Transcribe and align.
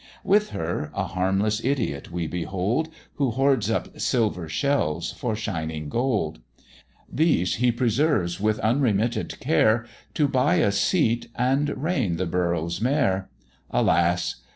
With 0.23 0.49
her 0.49 0.89
a 0.95 1.03
harmless 1.03 1.63
Idiot 1.63 2.11
we 2.11 2.25
behold, 2.25 2.89
Who 3.17 3.29
hoards 3.29 3.69
up 3.69 3.99
silver 3.99 4.49
shells 4.49 5.11
for 5.11 5.35
shining 5.35 5.89
gold: 5.89 6.39
These 7.07 7.57
he 7.57 7.71
preserves, 7.71 8.39
with 8.39 8.57
unremitted 8.61 9.39
care, 9.39 9.85
To 10.15 10.27
buy 10.27 10.55
a 10.55 10.71
seat, 10.71 11.27
and 11.35 11.79
reign 11.83 12.15
the 12.15 12.25
Borough's 12.25 12.81
mayor: 12.81 13.29
Alas! 13.69 14.37